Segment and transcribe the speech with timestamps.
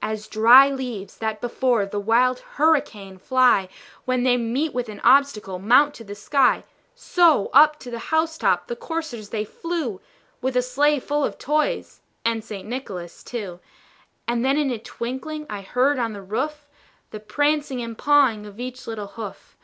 [0.00, 3.68] As dry leaves that before the wild hurricane fly,
[4.06, 6.64] When they meet with an obstacle, mount to the sky,
[6.94, 10.00] So, up to the house top the coursers they flew,
[10.40, 12.66] With a sleigh full of toys and St.
[12.66, 13.60] Nicholas too.
[14.26, 16.66] And then in a twinkling I heard on the roof,
[17.10, 19.58] The prancing and pawing of each little hoof.